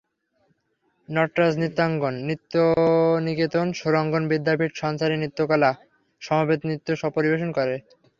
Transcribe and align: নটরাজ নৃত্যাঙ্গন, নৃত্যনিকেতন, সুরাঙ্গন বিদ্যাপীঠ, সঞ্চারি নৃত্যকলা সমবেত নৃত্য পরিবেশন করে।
নটরাজ 1.09 1.53
নৃত্যাঙ্গন, 1.57 2.15
নৃত্যনিকেতন, 2.27 3.67
সুরাঙ্গন 3.79 4.23
বিদ্যাপীঠ, 4.31 4.71
সঞ্চারি 4.75 5.15
নৃত্যকলা 5.19 5.69
সমবেত 6.21 6.61
নৃত্য 6.67 6.87
পরিবেশন 7.15 7.49
করে। 7.57 7.75